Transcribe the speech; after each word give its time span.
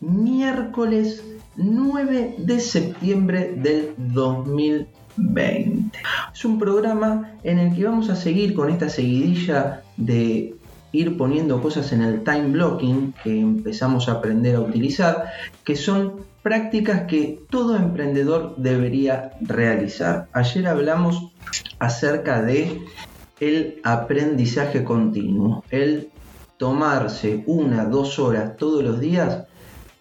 miércoles 0.00 1.22
9 1.56 2.36
de 2.38 2.60
septiembre 2.60 3.54
del 3.56 3.94
2020. 3.98 5.98
Es 6.32 6.44
un 6.44 6.58
programa 6.58 7.32
en 7.42 7.58
el 7.58 7.74
que 7.74 7.84
vamos 7.84 8.10
a 8.10 8.16
seguir 8.16 8.54
con 8.54 8.70
esta 8.70 8.88
seguidilla 8.88 9.82
de 9.96 10.54
ir 10.92 11.16
poniendo 11.16 11.60
cosas 11.60 11.92
en 11.92 12.02
el 12.02 12.22
time 12.22 12.48
blocking 12.48 13.14
que 13.22 13.40
empezamos 13.40 14.08
a 14.08 14.12
aprender 14.12 14.56
a 14.56 14.60
utilizar, 14.60 15.32
que 15.64 15.76
son 15.76 16.24
prácticas 16.42 17.02
que 17.02 17.40
todo 17.50 17.76
emprendedor 17.76 18.54
debería 18.56 19.32
realizar. 19.40 20.28
Ayer 20.32 20.68
hablamos 20.68 21.32
acerca 21.78 22.42
de 22.42 22.80
el 23.40 23.80
aprendizaje 23.82 24.84
continuo, 24.84 25.64
el 25.70 26.10
tomarse 26.58 27.42
una, 27.46 27.86
dos 27.86 28.18
horas 28.18 28.56
todos 28.56 28.84
los 28.84 29.00
días 29.00 29.44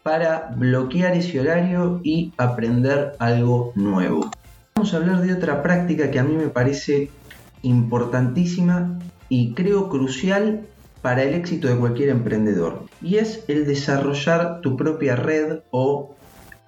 para 0.03 0.53
bloquear 0.55 1.15
ese 1.15 1.39
horario 1.39 2.01
y 2.03 2.33
aprender 2.37 3.13
algo 3.19 3.71
nuevo. 3.75 4.29
Vamos 4.75 4.93
a 4.93 4.97
hablar 4.97 5.21
de 5.21 5.33
otra 5.33 5.63
práctica 5.63 6.11
que 6.11 6.19
a 6.19 6.23
mí 6.23 6.35
me 6.35 6.49
parece 6.49 7.09
importantísima 7.61 8.99
y 9.29 9.53
creo 9.53 9.89
crucial 9.89 10.61
para 11.01 11.23
el 11.23 11.33
éxito 11.33 11.67
de 11.67 11.77
cualquier 11.77 12.09
emprendedor 12.09 12.85
y 13.01 13.15
es 13.15 13.43
el 13.47 13.65
desarrollar 13.65 14.61
tu 14.61 14.77
propia 14.77 15.15
red 15.15 15.59
o 15.71 16.15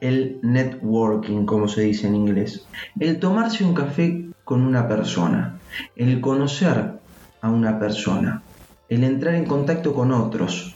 el 0.02 0.40
networking 0.42 1.46
como 1.46 1.68
se 1.68 1.82
dice 1.82 2.08
en 2.08 2.16
inglés 2.16 2.66
el 3.00 3.20
tomarse 3.20 3.64
un 3.64 3.74
café 3.74 4.26
con 4.44 4.62
una 4.62 4.88
persona 4.88 5.58
el 5.96 6.20
conocer 6.20 6.94
a 7.42 7.50
una 7.50 7.80
persona 7.80 8.44
el 8.90 9.04
entrar 9.04 9.36
en 9.36 9.46
contacto 9.46 9.94
con 9.94 10.12
otros. 10.12 10.75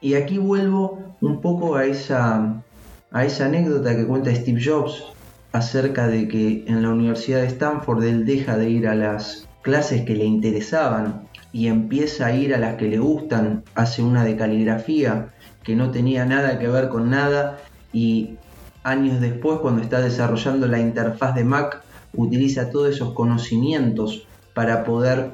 Y 0.00 0.14
aquí 0.14 0.38
vuelvo 0.38 1.16
un 1.20 1.40
poco 1.40 1.76
a 1.76 1.84
esa, 1.84 2.62
a 3.10 3.24
esa 3.24 3.46
anécdota 3.46 3.96
que 3.96 4.06
cuenta 4.06 4.34
Steve 4.34 4.60
Jobs 4.64 5.04
acerca 5.52 6.06
de 6.06 6.28
que 6.28 6.64
en 6.66 6.82
la 6.82 6.90
Universidad 6.90 7.40
de 7.40 7.46
Stanford 7.46 8.04
él 8.04 8.24
deja 8.24 8.56
de 8.56 8.70
ir 8.70 8.86
a 8.86 8.94
las 8.94 9.48
clases 9.62 10.02
que 10.02 10.14
le 10.14 10.24
interesaban 10.24 11.28
y 11.52 11.66
empieza 11.66 12.26
a 12.26 12.34
ir 12.34 12.54
a 12.54 12.58
las 12.58 12.76
que 12.76 12.88
le 12.88 12.98
gustan, 12.98 13.64
hace 13.74 14.02
una 14.02 14.24
de 14.24 14.36
caligrafía 14.36 15.30
que 15.62 15.74
no 15.74 15.90
tenía 15.90 16.24
nada 16.24 16.58
que 16.58 16.68
ver 16.68 16.88
con 16.88 17.10
nada 17.10 17.58
y 17.92 18.36
años 18.84 19.20
después 19.20 19.58
cuando 19.60 19.82
está 19.82 20.00
desarrollando 20.00 20.66
la 20.68 20.78
interfaz 20.78 21.34
de 21.34 21.44
Mac 21.44 21.82
utiliza 22.14 22.70
todos 22.70 22.94
esos 22.94 23.12
conocimientos 23.14 24.26
para 24.54 24.84
poder 24.84 25.32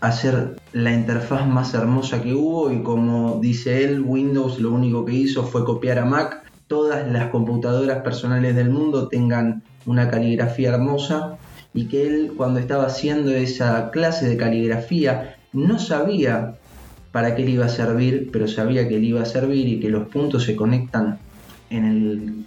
hacer 0.00 0.56
la 0.74 0.92
interfaz 0.92 1.46
más 1.46 1.72
hermosa 1.72 2.20
que 2.20 2.34
hubo 2.34 2.72
y 2.72 2.82
como 2.82 3.38
dice 3.40 3.84
él, 3.84 4.00
Windows 4.00 4.58
lo 4.58 4.72
único 4.72 5.04
que 5.04 5.12
hizo 5.12 5.44
fue 5.44 5.64
copiar 5.64 6.00
a 6.00 6.04
Mac. 6.04 6.42
Todas 6.66 7.10
las 7.12 7.30
computadoras 7.30 8.02
personales 8.02 8.56
del 8.56 8.70
mundo 8.70 9.06
tengan 9.06 9.62
una 9.86 10.10
caligrafía 10.10 10.70
hermosa 10.70 11.38
y 11.74 11.86
que 11.86 12.08
él 12.08 12.32
cuando 12.36 12.58
estaba 12.58 12.86
haciendo 12.86 13.30
esa 13.30 13.92
clase 13.92 14.28
de 14.28 14.36
caligrafía 14.36 15.36
no 15.52 15.78
sabía 15.78 16.56
para 17.12 17.36
qué 17.36 17.44
le 17.44 17.52
iba 17.52 17.66
a 17.66 17.68
servir, 17.68 18.30
pero 18.32 18.48
sabía 18.48 18.88
que 18.88 18.98
le 18.98 19.06
iba 19.06 19.22
a 19.22 19.26
servir 19.26 19.68
y 19.68 19.78
que 19.78 19.90
los 19.90 20.08
puntos 20.08 20.42
se 20.42 20.56
conectan 20.56 21.20
en 21.70 21.84
el, 21.84 22.44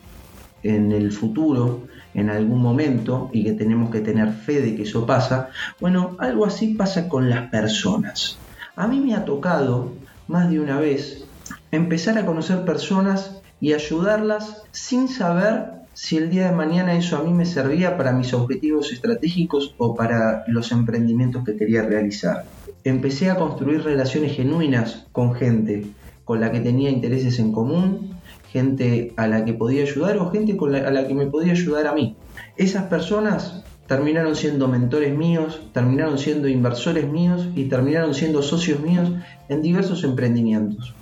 en 0.63 0.91
el 0.91 1.13
futuro 1.13 1.87
en 2.17 2.31
algún 2.31 2.61
momento 2.61 3.29
y 3.31 3.43
que 3.43 3.53
tenemos 3.53 3.91
que 3.91 4.01
tener 4.01 4.33
fe 4.33 4.59
de 4.59 4.75
que 4.75 4.83
eso 4.83 5.05
pasa, 5.05 5.49
bueno, 5.79 6.17
algo 6.19 6.45
así 6.45 6.73
pasa 6.73 7.07
con 7.07 7.29
las 7.29 7.49
personas. 7.49 8.37
A 8.75 8.87
mí 8.87 8.99
me 8.99 9.13
ha 9.13 9.23
tocado 9.23 9.93
más 10.27 10.49
de 10.49 10.59
una 10.59 10.79
vez 10.79 11.25
empezar 11.71 12.17
a 12.17 12.25
conocer 12.25 12.65
personas 12.65 13.37
y 13.61 13.73
ayudarlas 13.73 14.63
sin 14.71 15.07
saber 15.07 15.77
si 15.93 16.17
el 16.17 16.31
día 16.31 16.49
de 16.49 16.55
mañana 16.55 16.95
eso 16.95 17.17
a 17.17 17.23
mí 17.23 17.31
me 17.31 17.45
servía 17.45 17.97
para 17.97 18.13
mis 18.13 18.33
objetivos 18.33 18.91
estratégicos 18.91 19.75
o 19.77 19.95
para 19.95 20.43
los 20.47 20.71
emprendimientos 20.71 21.43
que 21.43 21.55
quería 21.55 21.83
realizar. 21.83 22.45
Empecé 22.83 23.29
a 23.29 23.35
construir 23.35 23.83
relaciones 23.83 24.35
genuinas 24.35 25.05
con 25.11 25.35
gente 25.35 25.85
con 26.25 26.41
la 26.41 26.51
que 26.51 26.61
tenía 26.61 26.89
intereses 26.89 27.37
en 27.37 27.51
común 27.51 28.16
gente 28.57 29.13
a 29.17 29.27
la 29.27 29.45
que 29.45 29.53
podía 29.53 29.83
ayudar 29.83 30.17
o 30.17 30.31
gente 30.31 30.57
a 30.59 30.91
la 30.91 31.07
que 31.07 31.13
me 31.13 31.27
podía 31.27 31.51
ayudar 31.51 31.85
a 31.87 31.93
mí. 31.93 32.15
Esas 32.57 32.85
personas 32.85 33.63
terminaron 33.87 34.35
siendo 34.35 34.67
mentores 34.67 35.15
míos, 35.15 35.61
terminaron 35.73 36.17
siendo 36.17 36.47
inversores 36.47 37.07
míos 37.07 37.47
y 37.55 37.65
terminaron 37.65 38.13
siendo 38.13 38.41
socios 38.41 38.79
míos 38.79 39.11
en 39.47 39.61
diversos 39.61 40.03
emprendimientos. 40.03 40.93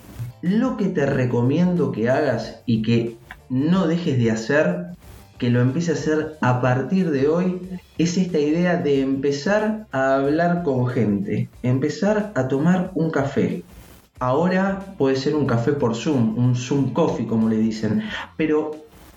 Lo 0.42 0.76
que 0.76 0.88
te 0.88 1.06
recomiendo 1.06 1.92
que 1.92 2.10
hagas 2.10 2.62
y 2.66 2.82
que 2.82 3.16
no 3.50 3.88
dejes 3.88 4.18
de 4.20 4.32
hacer, 4.32 4.88
que 5.38 5.50
lo 5.50 5.62
empieces 5.62 5.98
a 5.98 6.00
hacer 6.00 6.38
a 6.42 6.62
partir 6.62 7.10
de 7.10 7.28
hoy, 7.28 7.62
es 7.98 8.18
esta 8.18 8.38
idea 8.38 8.76
de 8.78 9.02
empezar 9.02 9.88
a 9.92 10.16
hablar 10.18 10.64
con 10.64 10.88
gente, 10.88 11.50
empezar 11.64 12.34
a 12.36 12.48
tomar 12.50 12.92
un 12.96 13.10
café, 13.10 13.64
Ahora 14.20 14.96
puede 14.98 15.18
ser 15.18 15.36
un 15.36 15.46
café 15.46 15.74
por 15.74 15.94
Zoom, 15.94 16.38
un 16.38 16.56
Zoom 16.56 16.94
Coffee 16.94 17.28
como 17.28 17.50
le 17.50 17.58
dicen, 17.58 18.02
pero 18.38 18.72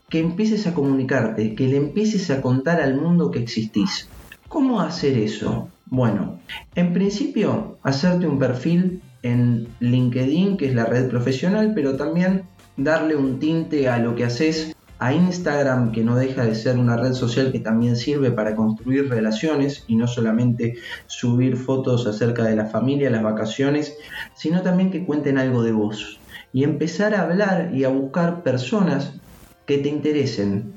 que 0.09 0.19
empieces 0.19 0.66
a 0.66 0.75
comunicarte, 0.75 1.54
que 1.54 1.69
le 1.69 1.76
empieces 1.76 2.31
a 2.31 2.41
contar 2.41 2.81
al 2.81 3.00
mundo 3.00 3.31
que 3.31 3.38
existís. 3.38 4.08
¿Cómo 4.48 4.81
hacer 4.81 5.16
eso? 5.16 5.69
Bueno, 5.87 6.41
en 6.75 6.92
principio, 6.92 7.78
hacerte 7.82 8.26
un 8.26 8.38
perfil 8.38 9.00
en 9.22 9.69
LinkedIn, 9.78 10.56
que 10.56 10.66
es 10.66 10.75
la 10.75 10.87
red 10.87 11.08
profesional, 11.08 11.72
pero 11.75 11.97
también 11.97 12.44
darle 12.76 13.14
un 13.14 13.38
tinte 13.38 13.88
a 13.88 13.98
lo 13.98 14.16
que 14.16 14.25
haces 14.25 14.75
a 14.98 15.12
Instagram, 15.12 15.92
que 15.92 16.03
no 16.03 16.16
deja 16.16 16.44
de 16.44 16.54
ser 16.54 16.76
una 16.78 16.97
red 16.97 17.12
social 17.12 17.53
que 17.53 17.60
también 17.60 17.97
sirve 17.97 18.31
para 18.32 18.56
construir 18.56 19.09
relaciones 19.09 19.84
y 19.86 19.97
no 19.97 20.09
solamente 20.09 20.76
subir 21.06 21.56
fotos 21.56 22.06
acerca 22.06 22.44
de 22.44 22.56
la 22.56 22.66
familia, 22.66 23.10
las 23.10 23.22
vacaciones, 23.22 23.97
sino 24.34 24.62
también 24.62 24.91
que 24.91 25.04
cuenten 25.04 25.38
algo 25.38 25.62
de 25.62 25.72
vos. 25.72 26.20
Y 26.53 26.64
empezar 26.64 27.14
a 27.14 27.22
hablar 27.22 27.70
y 27.75 27.84
a 27.84 27.88
buscar 27.88 28.42
personas 28.42 29.12
que 29.66 29.78
te 29.78 29.88
interesen, 29.88 30.72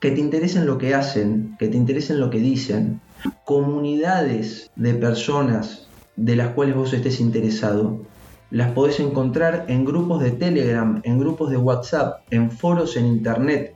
que 0.00 0.12
te 0.12 0.20
interesen 0.20 0.66
lo 0.66 0.78
que 0.78 0.94
hacen, 0.94 1.56
que 1.58 1.68
te 1.68 1.76
interesen 1.76 2.20
lo 2.20 2.30
que 2.30 2.38
dicen, 2.38 3.00
comunidades 3.44 4.70
de 4.76 4.94
personas 4.94 5.88
de 6.16 6.36
las 6.36 6.48
cuales 6.50 6.76
vos 6.76 6.92
estés 6.92 7.20
interesado 7.20 8.06
las 8.50 8.72
podés 8.72 9.00
encontrar 9.00 9.66
en 9.68 9.84
grupos 9.84 10.22
de 10.22 10.30
Telegram, 10.30 11.00
en 11.04 11.18
grupos 11.18 11.50
de 11.50 11.56
WhatsApp, 11.56 12.22
en 12.30 12.50
foros 12.50 12.96
en 12.96 13.06
Internet. 13.06 13.74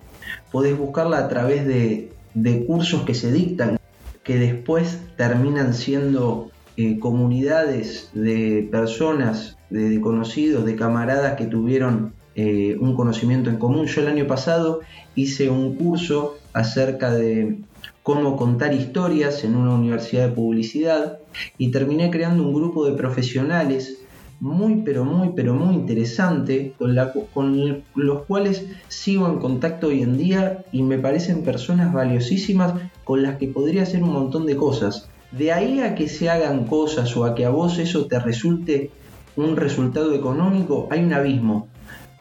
Podés 0.50 0.76
buscarla 0.78 1.19
a 1.19 1.28
través 1.28 1.66
de, 1.66 2.10
cursos 2.66 3.02
que 3.02 3.14
se 3.14 3.30
dictan, 3.30 3.78
que 4.22 4.38
después 4.38 5.00
terminan 5.16 5.74
siendo 5.74 6.50
eh, 6.76 6.98
comunidades 6.98 8.10
de 8.14 8.66
personas, 8.70 9.58
de, 9.69 10.00
conocidos, 10.00 10.64
de 10.64 10.76
camaradas 10.76 11.36
que 11.36 11.44
tuvieron 11.44 12.14
eh, 12.34 12.76
un 12.80 12.96
conocimiento 12.96 13.50
en 13.50 13.56
común. 13.56 13.86
Yo 13.86 14.00
el 14.00 14.08
año 14.08 14.26
pasado 14.26 14.80
hice 15.14 15.50
un 15.50 15.76
curso 15.76 16.38
acerca 16.54 17.12
de 17.12 17.58
cómo 18.02 18.36
contar 18.36 18.72
historias 18.72 19.44
en 19.44 19.54
una 19.54 19.75
universidad 19.75 20.28
de 20.28 20.34
publicidad 20.34 21.18
y 21.58 21.70
terminé 21.70 22.10
creando 22.10 22.42
un 22.42 22.54
grupo 22.54 22.86
de 22.86 22.96
profesionales 22.96 23.98
muy 24.42 24.82
pero 24.84 25.04
muy 25.04 25.30
pero 25.36 25.54
muy 25.54 25.76
interesante 25.76 26.74
con, 26.76 27.84
los 27.94 28.22
cuales 28.24 28.66
sigo 28.88 29.28
en 29.28 29.38
contacto 29.38 29.86
hoy 29.86 30.02
en 30.02 30.18
día 30.18 30.64
y 30.72 30.82
me 30.82 30.98
parecen 30.98 31.44
personas 31.44 31.92
valiosísimas 31.92 32.74
con 33.04 33.22
las 33.22 33.36
que 33.36 33.46
podría 33.46 33.84
hacer 33.84 34.02
un 34.02 34.12
montón 34.12 34.46
de 34.46 34.56
cosas. 34.56 35.08
De 35.30 35.52
ahí 35.52 35.78
a 35.78 35.94
que 35.94 36.08
se 36.08 36.28
hagan 36.28 36.64
cosas 36.66 37.16
o 37.16 37.24
a 37.24 37.36
que 37.36 37.44
a 37.44 37.50
vos 37.50 37.78
eso 37.78 38.06
te 38.06 38.18
resulte 38.18 38.90
un 39.36 39.54
resultado 39.54 40.12
económico, 40.12 40.88
hay 40.90 41.04
un 41.04 41.12
abismo. 41.12 41.68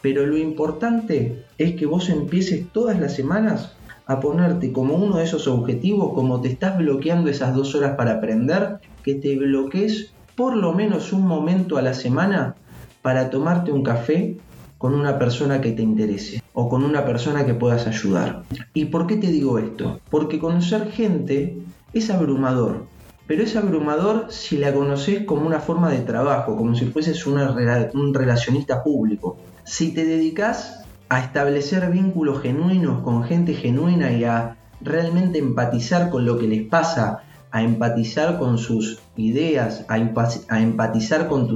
Pero 0.03 0.27
lo 0.27 0.37
importante 0.37 1.45
es 1.57 1.73
que 1.73 1.87
vos 1.87 2.07
empieces 2.09 2.67
todas 2.71 2.99
las 2.99 3.15
semanas 3.15 3.75
a 4.05 4.19
ponerte 4.19 4.71
como 4.71 4.93
uno 4.93 5.17
de 5.17 5.23
esos 5.23 5.47
objetivos, 5.47 6.13
como 6.13 6.39
te 6.39 6.49
estás 6.49 6.77
bloqueando 6.77 7.31
esas 7.31 7.55
dos 7.55 7.73
horas 7.73 7.95
para 7.97 8.13
aprender, 8.13 8.77
que 9.03 9.15
te 9.15 9.35
bloquees 9.35 10.13
por 10.41 10.57
lo 10.57 10.73
menos 10.73 11.13
un 11.13 11.27
momento 11.27 11.77
a 11.77 11.83
la 11.83 11.93
semana 11.93 12.55
para 13.03 13.29
tomarte 13.29 13.71
un 13.71 13.83
café 13.83 14.37
con 14.79 14.95
una 14.95 15.19
persona 15.19 15.61
que 15.61 15.71
te 15.71 15.83
interese 15.83 16.41
o 16.53 16.67
con 16.67 16.83
una 16.83 17.05
persona 17.05 17.45
que 17.45 17.53
puedas 17.53 17.85
ayudar. 17.85 18.41
¿Y 18.73 18.85
por 18.85 19.05
qué 19.05 19.17
te 19.17 19.27
digo 19.27 19.59
esto? 19.59 19.99
Porque 20.09 20.39
conocer 20.39 20.89
gente 20.89 21.59
es 21.93 22.09
abrumador, 22.09 22.87
pero 23.27 23.43
es 23.43 23.55
abrumador 23.55 24.29
si 24.29 24.57
la 24.57 24.73
conoces 24.73 25.25
como 25.25 25.45
una 25.45 25.59
forma 25.59 25.91
de 25.91 25.99
trabajo, 25.99 26.57
como 26.57 26.73
si 26.73 26.85
fueses 26.85 27.23
un 27.27 28.11
relacionista 28.11 28.81
público. 28.81 29.37
Si 29.63 29.93
te 29.93 30.05
dedicas 30.05 30.83
a 31.09 31.19
establecer 31.19 31.91
vínculos 31.91 32.41
genuinos 32.41 33.03
con 33.03 33.25
gente 33.25 33.53
genuina 33.53 34.11
y 34.11 34.23
a 34.23 34.57
realmente 34.81 35.37
empatizar 35.37 36.09
con 36.09 36.25
lo 36.25 36.39
que 36.39 36.47
les 36.47 36.67
pasa, 36.67 37.25
a 37.51 37.63
empatizar 37.63 38.39
con 38.39 38.57
sus 38.57 38.99
ideas, 39.17 39.85
a, 39.87 39.97
empatizar 39.97 41.27
con, 41.27 41.47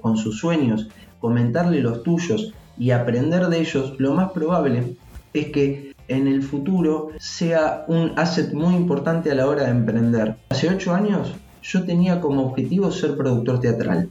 con 0.00 0.16
sus 0.16 0.38
sueños, 0.38 0.88
comentarle 1.20 1.80
los 1.80 2.02
tuyos 2.02 2.52
y 2.78 2.90
aprender 2.90 3.46
de 3.48 3.60
ellos, 3.60 3.94
lo 3.98 4.14
más 4.14 4.32
probable 4.32 4.96
es 5.32 5.46
que 5.46 5.92
en 6.08 6.26
el 6.26 6.42
futuro 6.42 7.10
sea 7.18 7.84
un 7.88 8.12
asset 8.16 8.52
muy 8.52 8.74
importante 8.74 9.30
a 9.30 9.34
la 9.34 9.46
hora 9.46 9.64
de 9.64 9.70
emprender. 9.70 10.36
Hace 10.50 10.68
8 10.68 10.94
años 10.94 11.32
yo 11.62 11.84
tenía 11.84 12.20
como 12.20 12.46
objetivo 12.46 12.90
ser 12.90 13.16
productor 13.16 13.60
teatral. 13.60 14.08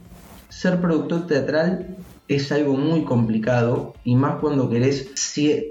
Ser 0.48 0.80
productor 0.80 1.26
teatral 1.26 1.96
es 2.28 2.50
algo 2.52 2.74
muy 2.74 3.04
complicado 3.04 3.94
y 4.04 4.16
más 4.16 4.40
cuando 4.40 4.68
querés, 4.70 5.10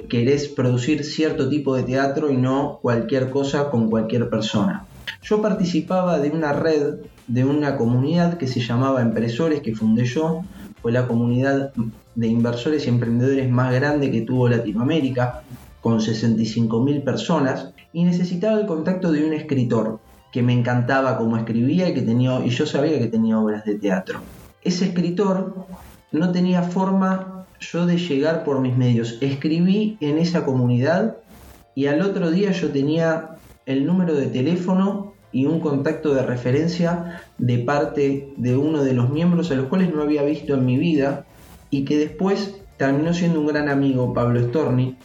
querés 0.10 0.48
producir 0.48 1.04
cierto 1.04 1.50
tipo 1.50 1.76
de 1.76 1.84
teatro 1.84 2.32
y 2.32 2.38
no 2.38 2.80
cualquier 2.82 3.30
cosa 3.30 3.70
con 3.70 3.90
cualquier 3.90 4.30
persona. 4.30 4.86
Yo 5.22 5.42
participaba 5.42 6.20
de 6.20 6.30
una 6.30 6.54
red, 6.54 6.96
de 7.28 7.46
una 7.46 7.78
comunidad 7.78 8.38
que 8.38 8.48
se 8.48 8.60
llamaba 8.60 9.02
Empresores, 9.02 9.62
que 9.62 9.76
fundé 9.76 10.06
yo, 10.06 10.44
fue 10.82 10.92
la 10.92 11.08
comunidad 11.08 11.72
de 12.16 12.28
inversores 12.28 12.86
y 12.86 12.90
emprendedores 12.90 13.50
más 13.50 13.74
grande 13.74 14.12
que 14.12 14.22
tuvo 14.22 14.50
Latinoamérica, 14.50 15.44
con 15.82 16.00
65.000 16.00 17.04
personas, 17.04 17.72
y 17.94 18.04
necesitaba 18.04 18.60
el 18.60 18.68
contacto 18.68 19.12
de 19.12 19.26
un 19.26 19.34
escritor 19.34 20.00
que 20.32 20.44
me 20.44 20.54
encantaba 20.54 21.18
cómo 21.18 21.38
escribía 21.38 21.90
y, 21.90 21.94
que 21.94 22.02
tenía, 22.02 22.40
y 22.46 22.50
yo 22.50 22.66
sabía 22.66 23.00
que 23.00 23.08
tenía 23.08 23.40
obras 23.40 23.66
de 23.66 23.76
teatro. 23.76 24.20
Ese 24.64 24.86
escritor 24.86 25.66
no 26.12 26.32
tenía 26.32 26.64
forma 26.64 27.46
yo 27.60 27.86
de 27.86 27.98
llegar 27.98 28.44
por 28.44 28.60
mis 28.60 28.76
medios. 28.76 29.18
Escribí 29.22 29.98
en 30.00 30.18
esa 30.18 30.46
comunidad 30.46 31.18
y 31.76 31.88
al 31.88 32.02
otro 32.02 32.32
día 32.32 32.52
yo 32.52 32.70
tenía 32.70 33.38
el 33.72 33.86
número 33.86 34.16
de 34.16 34.28
teléfono 34.28 35.14
y 35.32 35.46
un 35.46 35.60
contacto 35.60 36.14
de 36.14 36.24
referencia 36.24 37.22
de 37.38 37.60
parte 37.60 38.34
de 38.38 38.58
uno 38.58 38.84
de 38.84 38.94
los 38.94 39.10
miembros 39.10 39.52
a 39.52 39.56
los 39.56 39.68
cuales 39.68 39.94
no 39.94 40.02
había 40.02 40.24
visto 40.24 40.54
en 40.54 40.66
mi 40.66 40.78
vida 40.78 41.26
y 41.70 41.86
que 41.86 41.98
después 41.98 42.56
terminó 42.78 43.14
siendo 43.14 43.40
un 43.40 43.48
gran 43.48 43.70
amigo, 43.70 44.14
Pablo 44.14 44.42
Storni, 44.42 44.98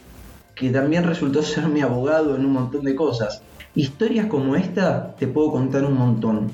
que 0.55 0.69
también 0.69 1.03
resultó 1.03 1.43
ser 1.43 1.67
mi 1.67 1.81
abogado 1.81 2.35
en 2.35 2.45
un 2.45 2.51
montón 2.51 2.83
de 2.83 2.95
cosas. 2.95 3.41
Historias 3.75 4.25
como 4.25 4.55
esta 4.55 5.15
te 5.15 5.27
puedo 5.27 5.51
contar 5.51 5.85
un 5.85 5.93
montón. 5.93 6.51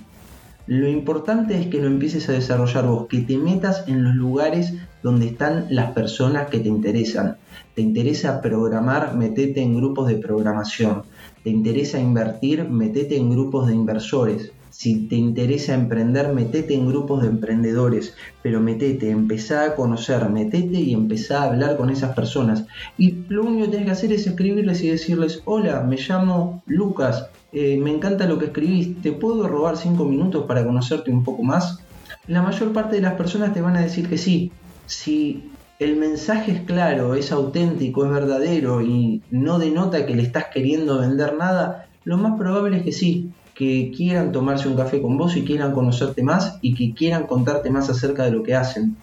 Lo 0.68 0.88
importante 0.88 1.60
es 1.60 1.68
que 1.68 1.82
lo 1.82 1.88
empieces 1.88 2.30
a 2.30 2.34
desarrollar 2.34 2.86
vos, 2.86 3.08
que 3.08 3.20
te 3.20 3.38
metas 3.38 3.84
en 3.88 4.04
los 4.04 4.16
lugares 4.16 4.74
donde 5.02 5.28
están 5.28 5.68
las 5.70 5.92
personas 5.92 6.50
que 6.50 6.60
te 6.60 6.70
interesan. 6.70 7.38
Te 7.76 7.82
interesa 7.82 8.42
programar, 8.42 9.16
metete 9.16 9.62
en 9.62 9.76
grupos 9.76 10.08
de 10.08 10.16
programación. 10.16 11.04
Te 11.44 11.50
interesa 11.50 12.00
invertir, 12.00 12.70
metete 12.70 13.18
en 13.18 13.30
grupos 13.30 13.68
de 13.68 13.76
inversores. 13.76 14.54
Si 14.70 15.08
te 15.08 15.16
interesa 15.16 15.76
emprender, 15.76 16.34
metete 16.34 16.74
en 16.74 16.88
grupos 16.88 17.22
de 17.22 17.28
emprendedores, 17.28 18.16
pero 18.42 18.60
metete, 18.60 19.12
empezá 19.12 19.66
a 19.66 19.76
conocer, 19.76 20.30
metete 20.30 20.80
y 20.80 20.94
empezá 20.94 21.44
a 21.44 21.48
hablar 21.50 21.78
con 21.78 21.92
esas 21.92 22.16
personas. 22.16 22.66
Y 22.98 23.26
lo 23.30 23.44
único 23.44 23.66
que 23.66 23.70
tienes 23.70 23.86
que 23.86 23.92
hacer 23.92 24.12
es 24.14 24.26
escribirles 24.26 24.82
y 24.82 24.90
decirles, 24.90 25.42
hola, 25.46 25.84
me 25.84 25.98
llamo 25.98 26.64
Lucas, 26.66 27.30
eh, 27.52 27.78
me 27.78 27.92
encanta 27.92 28.26
lo 28.26 28.40
que 28.40 28.46
escribís, 28.46 29.00
¿te 29.02 29.12
puedo 29.12 29.48
robar 29.48 29.78
cinco 29.78 30.06
minutos 30.06 30.46
para 30.48 30.66
conocerte 30.66 31.12
un 31.12 31.24
poco 31.24 31.44
más? 31.44 31.86
La 32.26 32.42
mayor 32.42 32.74
parte 32.74 32.96
de 32.96 33.04
las 33.04 33.14
personas 33.14 33.54
te 33.54 33.62
van 33.62 33.76
a 33.78 33.82
decir 33.82 34.10
que 34.10 34.18
sí. 34.18 34.52
Si 34.88 35.52
el 35.84 35.98
mensaje 35.98 36.52
es 36.52 36.62
claro, 36.62 37.16
es 37.16 37.32
auténtico, 37.32 38.06
es 38.06 38.12
verdadero 38.12 38.82
y 38.82 39.22
no 39.32 39.60
denota 39.60 40.06
que 40.06 40.16
le 40.16 40.24
estás 40.24 40.46
queriendo 40.54 41.00
vender 41.00 41.36
nada, 41.36 41.88
lo 42.06 42.18
más 42.18 42.38
probable 42.38 42.78
es 42.78 42.84
que 42.84 42.92
sí, 42.92 43.32
que 43.54 43.92
quieran 43.96 44.32
tomarse 44.32 44.68
un 44.68 44.76
café 44.76 45.02
con 45.02 45.18
vos 45.18 45.36
y 45.36 45.44
quieran 45.44 45.74
conocerte 45.74 46.24
más 46.24 46.58
y 46.62 46.74
que 46.74 46.94
quieran 46.94 47.28
contarte 47.28 47.70
más 47.70 47.90
acerca 47.90 48.24
de 48.24 48.32
lo 48.32 48.44
que 48.44 48.56
hacen. 48.56 48.96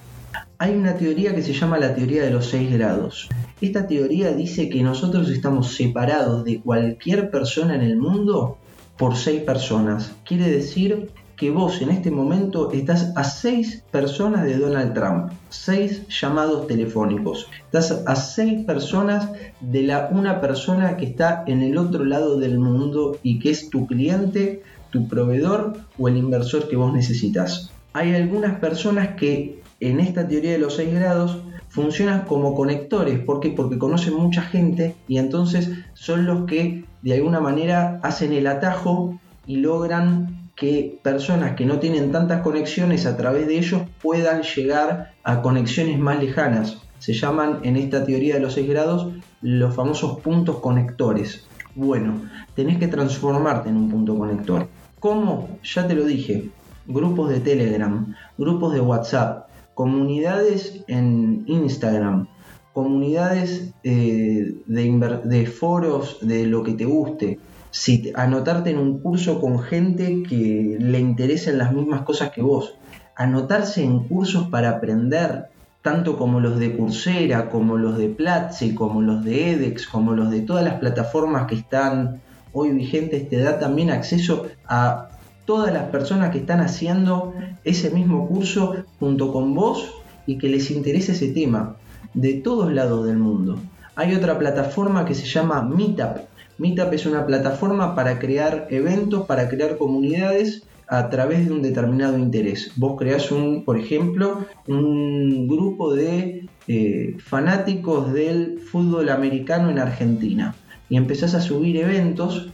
Hay 0.59 0.75
una 0.75 0.95
teoría 0.95 1.35
que 1.35 1.43
se 1.43 1.53
llama 1.53 1.79
la 1.79 1.95
teoría 1.95 2.23
de 2.23 2.31
los 2.31 2.47
seis 2.47 2.71
grados. 2.71 3.29
Esta 3.61 3.87
teoría 3.87 4.33
dice 4.33 4.69
que 4.69 4.83
nosotros 4.83 5.31
estamos 5.31 5.75
separados 5.75 6.45
de 6.45 6.61
cualquier 6.61 7.31
persona 7.31 7.75
en 7.75 7.83
el 7.83 7.97
mundo 7.97 8.59
por 8.97 9.17
seis 9.17 9.43
personas. 9.43 10.13
Quiere 10.25 10.51
decir 10.51 11.11
que 11.41 11.51
vos 11.51 11.81
en 11.81 11.89
este 11.89 12.11
momento 12.11 12.71
estás 12.71 13.15
a 13.17 13.25
seis 13.25 13.83
personas 13.91 14.45
de 14.45 14.59
Donald 14.59 14.93
Trump, 14.93 15.33
seis 15.49 16.07
llamados 16.09 16.67
telefónicos. 16.67 17.47
Estás 17.65 18.03
a 18.07 18.15
seis 18.15 18.67
personas 18.67 19.31
de 19.63 19.83
la 19.85 20.11
una 20.13 20.43
persona 20.43 20.99
que 20.99 21.07
está 21.07 21.43
en 21.47 21.63
el 21.63 21.79
otro 21.79 22.05
lado 22.05 22.39
del 22.39 22.59
mundo 22.59 23.17
y 23.23 23.39
que 23.39 23.49
es 23.49 23.71
tu 23.71 23.87
cliente, 23.87 24.63
tu 24.91 25.09
proveedor 25.09 25.79
o 25.99 26.09
el 26.09 26.19
inversor 26.19 26.69
que 26.69 26.77
vos 26.77 26.93
necesitas. 26.93 27.71
Hay 27.95 28.15
algunas 28.15 28.61
personas 28.61 29.17
que 29.17 29.63
en 29.81 29.99
esta 29.99 30.29
teoría 30.29 30.53
de 30.53 30.59
los 30.59 30.75
seis 30.75 30.93
grados 30.93 31.39
funcionan 31.71 32.27
como 32.27 32.55
conectores. 32.55 33.19
¿Por 33.19 33.41
qué? 33.41 33.49
Porque 33.49 33.79
conocen 33.79 34.13
mucha 34.13 34.43
gente 34.43 34.95
y 35.09 35.17
entonces 35.17 35.71
son 35.95 36.27
los 36.27 36.45
que 36.45 36.85
de 37.01 37.15
alguna 37.15 37.41
manera 37.41 37.99
hacen 38.03 38.35
el 38.35 38.47
atajo 38.47 39.19
y 39.47 39.57
logran 39.57 40.40
que 40.61 41.01
personas 41.03 41.57
que 41.57 41.65
no 41.65 41.79
tienen 41.79 42.13
tantas 42.13 42.43
conexiones 42.43 43.07
a 43.07 43.17
través 43.17 43.47
de 43.47 43.57
ellos 43.57 43.81
puedan 44.03 44.43
llegar 44.43 45.15
a 45.25 45.41
conexiones 45.41 45.99
más 45.99 46.23
lejanas. 46.23 46.83
Se 46.99 47.15
llaman 47.15 47.61
en 47.63 47.79
esta 47.79 48.05
teoría 48.05 48.35
de 48.35 48.41
los 48.41 48.53
seis 48.53 48.69
grados 48.69 49.09
los 49.41 49.75
famosos 49.75 50.21
puntos 50.21 50.59
conectores. 50.59 51.47
Bueno, 51.75 52.21
tenés 52.55 52.77
que 52.77 52.89
transformarte 52.89 53.71
en 53.71 53.79
un 53.79 53.89
punto 53.89 54.19
conector. 54.19 54.69
¿Cómo? 54.99 55.49
Ya 55.63 55.89
te 55.89 55.95
lo 55.95 56.05
dije. 56.05 56.51
Grupos 56.87 57.31
de 57.31 57.41
Telegram, 57.41 58.15
grupos 58.37 58.75
de 58.75 58.81
WhatsApp, 58.83 59.49
comunidades 59.73 60.85
en 60.89 61.43
Instagram, 61.47 62.29
comunidades 62.75 63.73
eh, 63.83 64.57
de, 64.67 65.47
foros 65.47 66.19
de 66.21 66.45
lo 66.45 66.63
que 66.63 66.75
te 66.75 66.85
guste. 66.85 67.39
Si, 67.71 68.13
anotarte 68.15 68.71
en 68.71 68.79
un 68.79 69.01
curso 69.01 69.41
con 69.41 69.61
gente 69.61 70.23
que 70.29 70.77
le 70.79 70.99
interesen 70.99 71.59
las 71.59 71.73
mismas 71.73 72.03
cosas 72.03 72.31
que 72.31 72.43
vos. 72.43 72.75
Anotarse 73.17 73.85
en 73.85 74.01
cursos 74.09 74.49
para 74.49 74.71
aprender, 74.71 75.51
tanto 75.83 76.17
como 76.17 76.41
los 76.41 76.59
de 76.59 76.77
Coursera, 76.77 77.49
como 77.49 77.77
los 77.77 77.97
de 77.97 78.09
Platzi, 78.09 78.75
como 78.75 79.03
los 79.03 79.25
de 79.25 79.53
edX, 79.53 79.87
como 79.87 80.13
los 80.13 80.31
de 80.31 80.41
todas 80.41 80.65
las 80.65 80.75
plataformas 80.75 81.47
que 81.47 81.55
están 81.55 82.21
hoy 82.53 82.71
vigentes, 82.71 83.29
te 83.29 83.39
da 83.39 83.59
también 83.59 83.91
acceso 83.91 84.47
a 84.67 85.09
todas 85.45 85.73
las 85.73 85.85
personas 85.85 86.31
que 86.31 86.39
están 86.39 86.61
haciendo 86.61 87.35
ese 87.65 87.91
mismo 87.91 88.29
curso 88.29 88.85
junto 88.99 89.33
con 89.33 89.55
vos 89.55 89.95
y 90.27 90.39
que 90.39 90.49
les 90.49 90.71
interese 90.71 91.13
ese 91.13 91.29
tema 91.29 91.77
de 92.15 92.35
todos 92.35 92.73
lados 92.73 93.07
del 93.07 93.19
mundo. 93.19 93.59
Hay 93.97 94.15
otra 94.15 94.39
plataforma 94.39 95.05
que 95.05 95.15
se 95.15 95.27
llama 95.27 95.63
Meetup. 95.63 96.30
Meetup 96.61 96.93
es 96.93 97.07
una 97.07 97.25
plataforma 97.25 97.95
para 97.95 98.19
crear 98.19 98.67
eventos, 98.69 99.25
para 99.25 99.49
crear 99.49 99.79
comunidades 99.79 100.63
a 100.89 101.09
través 101.09 101.47
de 101.47 101.53
un 101.55 101.63
determinado 101.63 102.19
interés. 102.19 102.73
Vos 102.77 102.99
creás 102.99 103.33
un, 103.33 103.65
por 103.65 103.79
ejemplo, 103.79 104.45
un 104.67 105.49
grupo 105.49 105.95
de 105.95 106.47
eh, 106.69 107.17
fanáticos 107.19 108.13
del 108.13 108.59
fútbol 108.59 109.09
americano 109.09 109.71
en 109.71 109.79
Argentina 109.79 110.55
y 110.91 110.99
empezás 110.99 111.35
a 111.35 111.41
subir 111.41 111.79
eventos 111.79 112.51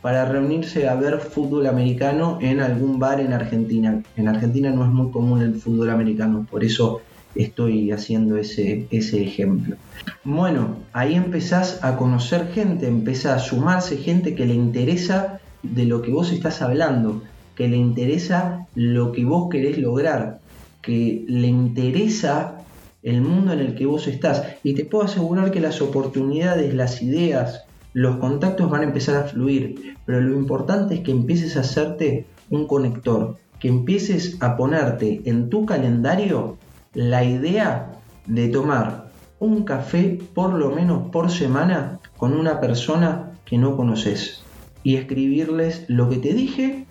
para 0.00 0.24
reunirse 0.24 0.88
a 0.88 0.94
ver 0.94 1.18
fútbol 1.18 1.66
americano 1.66 2.38
en 2.40 2.60
algún 2.60 2.98
bar 2.98 3.20
en 3.20 3.34
Argentina. 3.34 4.02
En 4.16 4.26
Argentina 4.26 4.70
no 4.70 4.84
es 4.84 4.90
muy 4.90 5.10
común 5.10 5.42
el 5.42 5.56
fútbol 5.56 5.90
americano, 5.90 6.46
por 6.50 6.64
eso 6.64 7.02
estoy 7.34 7.92
haciendo 7.92 8.36
ese, 8.36 8.86
ese 8.90 9.22
ejemplo. 9.22 9.76
Bueno, 10.24 10.76
ahí 10.92 11.14
empezás 11.14 11.82
a 11.82 11.96
conocer 11.96 12.48
gente, 12.52 12.86
empieza 12.86 13.34
a 13.34 13.38
sumarse 13.38 13.96
gente 13.96 14.34
que 14.34 14.46
le 14.46 14.54
interesa 14.54 15.40
de 15.62 15.84
lo 15.84 16.02
que 16.02 16.10
vos 16.10 16.32
estás 16.32 16.62
hablando, 16.62 17.22
que 17.54 17.68
le 17.68 17.76
interesa 17.76 18.66
lo 18.74 19.12
que 19.12 19.24
vos 19.24 19.48
querés 19.50 19.78
lograr, 19.78 20.40
que 20.82 21.24
le 21.28 21.48
interesa 21.48 22.56
el 23.02 23.20
mundo 23.22 23.52
en 23.52 23.60
el 23.60 23.74
que 23.74 23.86
vos 23.86 24.06
estás. 24.06 24.42
Y 24.62 24.74
te 24.74 24.84
puedo 24.84 25.04
asegurar 25.04 25.50
que 25.50 25.60
las 25.60 25.80
oportunidades, 25.80 26.74
las 26.74 27.02
ideas, 27.02 27.64
los 27.92 28.16
contactos 28.16 28.70
van 28.70 28.82
a 28.82 28.84
empezar 28.84 29.16
a 29.16 29.24
fluir, 29.24 29.96
pero 30.06 30.20
lo 30.20 30.36
importante 30.36 30.94
es 30.94 31.00
que 31.00 31.10
empieces 31.10 31.56
a 31.56 31.60
hacerte 31.60 32.26
un 32.48 32.66
conector, 32.66 33.36
que 33.58 33.68
empieces 33.68 34.36
a 34.40 34.56
ponerte 34.56 35.22
en 35.24 35.50
tu 35.50 35.66
calendario 35.66 36.56
la 36.94 37.22
idea 37.22 37.92
de 38.26 38.48
tomar 38.48 39.10
un 39.38 39.64
café 39.64 40.18
por 40.34 40.54
lo 40.54 40.70
menos 40.70 41.10
por 41.10 41.30
semana 41.30 42.00
con 42.16 42.32
una 42.32 42.60
persona 42.60 43.32
que 43.44 43.58
no 43.58 43.76
conoces 43.76 44.42
y 44.82 44.96
escribirles 44.96 45.84
lo 45.88 46.08
que 46.08 46.16
te 46.16 46.34
dije 46.34 46.86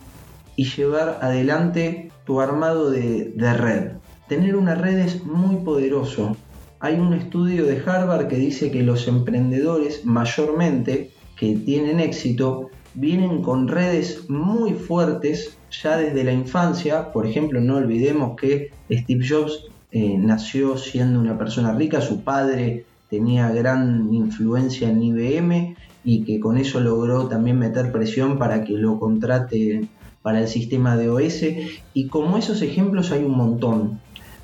y 0.55 0.65
llevar 0.65 1.19
adelante 1.21 2.11
tu 2.25 2.39
armado 2.39 2.91
de, 2.91 3.33
red. 3.37 3.91
Tener 4.27 4.55
una 4.55 4.75
red 4.75 4.99
es 4.99 5.25
muy 5.25 5.57
poderoso. 5.57 6.37
Hay 6.79 6.95
un 6.95 7.13
estudio 7.13 7.65
de 7.65 7.81
Harvard 7.85 8.27
que 8.27 8.37
dice 8.37 8.71
que 8.71 8.83
los 8.83 9.07
emprendedores 9.07 10.05
mayormente 10.05 11.11
que 11.35 11.55
tienen 11.55 11.99
éxito 11.99 12.69
vienen 12.93 13.41
con 13.41 13.67
redes 13.67 14.29
muy 14.29 14.73
fuertes 14.73 15.57
ya 15.71 15.97
desde 15.97 16.23
la 16.23 16.31
infancia. 16.31 17.11
Por 17.11 17.25
ejemplo, 17.25 17.59
no 17.59 17.77
olvidemos 17.77 18.35
que 18.37 18.71
Steve 18.89 19.25
Jobs 19.27 19.69
eh, 19.91 20.17
nació 20.17 20.77
siendo 20.77 21.19
una 21.19 21.37
persona 21.37 21.73
rica, 21.73 22.01
su 22.01 22.21
padre 22.21 22.85
tenía 23.09 23.49
gran 23.51 24.13
influencia 24.13 24.89
en 24.89 25.01
IBM 25.01 25.75
y 26.03 26.23
que 26.23 26.39
con 26.39 26.57
eso 26.57 26.79
logró 26.79 27.27
también 27.27 27.57
meter 27.57 27.91
presión 27.91 28.37
para 28.37 28.63
que 28.63 28.73
lo 28.73 28.99
contrate 28.99 29.87
para 30.21 30.41
el 30.41 30.47
sistema 30.47 30.95
de 30.95 31.09
OS. 31.09 31.43
Y 31.93 32.07
como 32.07 32.37
esos 32.37 32.61
ejemplos 32.61 33.11
hay 33.11 33.23
un 33.23 33.35
montón. 33.35 33.99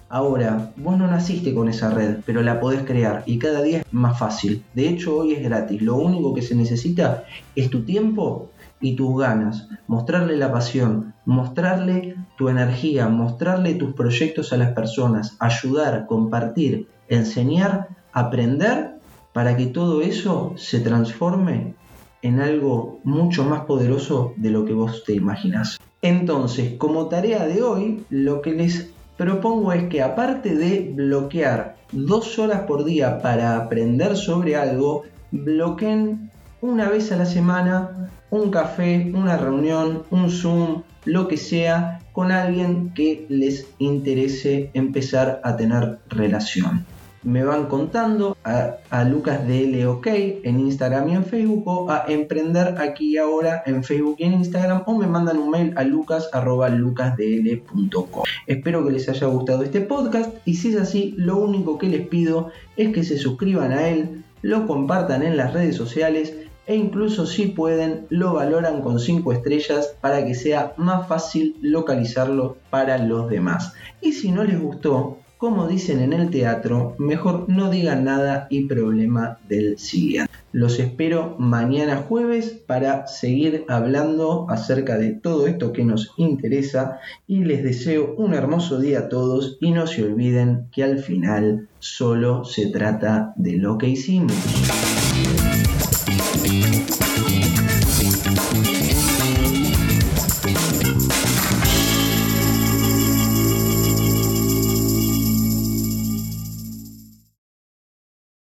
Ahora, 0.10 0.72
vos 0.78 0.98
no 0.98 1.08
naciste 1.08 1.54
con 1.54 1.68
esa 1.68 1.90
red, 1.90 2.18
pero 2.26 2.42
la 2.42 2.60
podés 2.60 2.84
crear 2.84 3.24
y 3.26 3.40
cada 3.40 3.62
día 3.62 3.80
es 3.80 3.86
más 3.92 4.18
fácil. 4.18 4.64
De 4.74 4.88
hecho, 4.88 5.18
hoy 5.18 5.34
es 5.34 5.44
gratis. 5.44 5.82
Lo 5.82 5.96
único 5.96 6.34
que 6.34 6.42
se 6.42 6.56
necesita 6.56 7.26
es 7.56 7.70
tu 7.70 7.84
tiempo 7.84 8.50
y 8.80 8.96
tus 8.96 9.20
ganas. 9.20 9.68
Mostrarle 9.88 10.38
la 10.38 10.52
pasión, 10.52 11.14
mostrarle 11.26 12.15
tu 12.38 12.50
energía, 12.50 13.08
mostrarle 13.08 13.76
tus 13.76 13.94
proyectos 13.94 14.52
a 14.54 14.58
las 14.58 14.74
personas, 14.74 15.36
ayudar, 15.40 16.06
compartir, 16.08 16.88
enseñar, 17.08 17.90
aprender 18.12 18.96
para 19.34 19.56
que 19.58 19.68
todo 19.68 20.02
eso 20.02 20.54
se 20.58 20.80
transforme 20.80 21.74
en 22.22 22.40
algo 22.40 23.00
mucho 23.04 23.44
más 23.44 23.66
poderoso 23.66 24.34
de 24.38 24.50
lo 24.50 24.66
que 24.66 24.74
vos 24.74 25.04
te 25.04 25.14
imaginas. 25.14 25.80
Entonces, 26.02 26.74
como 26.78 27.08
tarea 27.08 27.46
de 27.46 27.62
hoy, 27.62 28.04
lo 28.10 28.42
que 28.42 28.52
les 28.52 28.90
propongo 29.18 29.74
es 29.74 29.90
que 29.90 30.02
aparte 30.02 30.56
de 30.56 30.92
bloquear 30.94 31.76
dos 31.92 32.40
horas 32.40 32.62
por 32.62 32.84
día 32.84 33.22
para 33.22 33.58
aprender 33.58 34.18
sobre 34.18 34.56
algo, 34.56 35.04
bloqueen 35.32 36.32
una 36.62 36.90
vez 36.90 37.12
a 37.12 37.18
la 37.18 37.26
semana 37.26 38.10
un 38.30 38.52
café, 38.52 39.12
una 39.14 39.38
reunión, 39.38 40.04
un 40.12 40.30
Zoom, 40.30 40.84
lo 41.06 41.28
que 41.28 41.38
sea, 41.38 42.02
con 42.12 42.32
alguien 42.32 42.94
que 42.94 43.26
les 43.30 43.68
interese 43.78 44.72
empezar 44.74 45.40
a 45.44 45.56
tener 45.56 46.00
relación 46.10 46.86
me 47.26 47.44
van 47.44 47.66
contando 47.66 48.38
a, 48.44 48.76
a 48.92 49.04
Lucas 49.04 49.42
OK 49.88 50.08
en 50.08 50.60
Instagram 50.60 51.10
y 51.10 51.16
en 51.16 51.26
Facebook 51.26 51.68
o 51.68 51.90
a 51.90 52.06
Emprender 52.08 52.76
aquí 52.78 53.14
y 53.14 53.18
ahora 53.18 53.64
en 53.66 53.84
Facebook 53.84 54.18
y 54.20 54.26
en 54.26 54.34
Instagram 54.34 54.84
o 54.86 54.96
me 54.98 55.08
mandan 55.08 55.40
un 55.40 55.50
mail 55.50 55.74
a 55.76 55.84
lucas.lucasdl.com. 55.84 58.24
Espero 58.46 58.86
que 58.86 58.92
les 58.92 59.10
haya 59.10 59.26
gustado 59.28 59.64
este 59.64 59.82
podcast 59.82 60.32
y 60.46 60.54
si 60.54 60.70
es 60.70 60.76
así, 60.78 61.16
lo 61.18 61.38
único 61.38 61.80
que 61.80 61.88
les 61.88 62.08
pido 62.08 62.52
es 62.78 62.94
que 62.94 63.04
se 63.04 63.18
suscriban 63.18 63.72
a 63.72 63.90
él, 63.90 64.24
lo 64.46 64.68
compartan 64.68 65.24
en 65.24 65.38
las 65.38 65.54
redes 65.54 65.76
sociales 65.76 66.36
e 66.68 66.76
incluso 66.76 67.26
si 67.26 67.48
pueden 67.48 68.06
lo 68.10 68.34
valoran 68.34 68.84
con 68.84 69.00
5 69.00 69.34
estrellas 69.34 69.96
para 70.02 70.24
que 70.24 70.36
sea 70.36 70.74
más 70.78 71.08
fácil 71.08 71.56
localizarlo 71.64 72.58
para 72.70 73.00
los 73.00 73.28
demás. 73.28 73.74
Y 74.02 74.12
si 74.12 74.32
no 74.32 74.44
les 74.44 74.62
gustó, 74.62 75.18
como 75.46 75.68
dicen 75.68 76.02
en 76.02 76.12
el 76.12 76.32
teatro, 76.32 76.96
mejor 76.98 77.48
no 77.48 77.70
digan 77.70 78.06
nada 78.06 78.48
y 78.50 78.66
problema 78.66 79.38
del 79.48 79.78
siguiente. 79.78 80.32
Los 80.52 80.80
espero 80.80 81.36
mañana 81.38 81.98
jueves 81.98 82.60
para 82.66 83.06
seguir 83.06 83.64
hablando 83.68 84.48
acerca 84.50 84.98
de 84.98 85.12
todo 85.12 85.46
esto 85.46 85.72
que 85.72 85.86
nos 85.86 86.16
interesa 86.18 87.00
y 87.28 87.44
les 87.44 87.62
deseo 87.62 88.16
un 88.18 88.34
hermoso 88.34 88.80
día 88.80 89.02
a 89.02 89.10
todos 89.10 89.60
y 89.62 89.70
no 89.70 89.86
se 89.86 90.04
olviden 90.04 90.66
que 90.72 90.84
al 90.84 90.98
final 90.98 91.68
solo 91.78 92.44
se 92.44 92.72
trata 92.72 93.32
de 93.36 93.58
lo 93.58 93.78
que 93.78 93.90
hicimos. 93.90 94.34